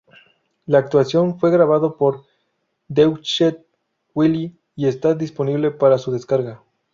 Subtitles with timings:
[0.65, 2.23] La actuación fue grabada por
[2.87, 3.63] Deutsche
[4.15, 6.63] Welle y está disponible para su descarga.